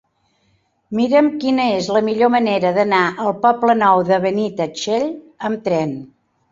Mira'm 0.99 1.27
quina 1.43 1.67
és 1.81 1.91
la 1.97 2.03
millor 2.09 2.31
manera 2.37 2.73
d'anar 2.79 3.05
al 3.27 3.33
Poble 3.47 3.77
Nou 3.85 4.03
de 4.11 4.21
Benitatxell 4.29 5.09
amb 5.51 5.67
tren. 5.71 5.97